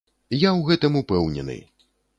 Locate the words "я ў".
0.35-0.61